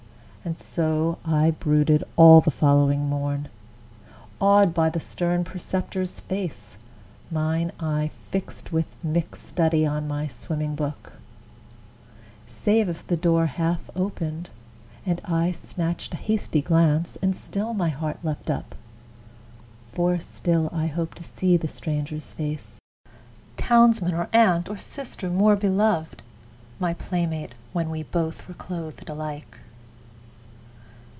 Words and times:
And 0.43 0.57
so 0.57 1.19
I 1.23 1.51
brooded 1.51 2.03
all 2.15 2.41
the 2.41 2.49
following 2.49 3.07
morn, 3.07 3.47
Awed 4.41 4.73
by 4.73 4.89
the 4.89 4.99
stern 4.99 5.43
preceptor's 5.43 6.19
face, 6.19 6.77
mine 7.29 7.71
eye 7.79 8.09
Fixed 8.31 8.71
with 8.73 8.87
mick 9.05 9.35
study 9.35 9.85
on 9.85 10.07
my 10.07 10.27
swimming 10.27 10.73
book: 10.73 11.13
Save 12.47 12.89
if 12.89 13.05
the 13.05 13.15
door 13.15 13.45
half 13.45 13.81
opened, 13.95 14.49
and 15.05 15.21
I 15.25 15.51
snatched 15.51 16.15
A 16.15 16.17
hasty 16.17 16.63
glance, 16.63 17.19
and 17.21 17.35
still 17.35 17.75
my 17.75 17.89
heart 17.89 18.17
leaped 18.23 18.49
up, 18.49 18.73
For 19.93 20.17
still 20.19 20.71
I 20.73 20.87
hoped 20.87 21.17
to 21.17 21.23
see 21.23 21.55
the 21.55 21.67
stranger's 21.67 22.33
face, 22.33 22.79
Townsman, 23.57 24.15
or 24.15 24.27
aunt, 24.33 24.67
or 24.69 24.79
sister 24.79 25.29
more 25.29 25.55
beloved, 25.55 26.23
My 26.79 26.95
play 26.95 27.27
mate 27.27 27.53
when 27.73 27.91
we 27.91 28.01
both 28.01 28.47
were 28.47 28.55
clothed 28.55 29.07
alike! 29.07 29.59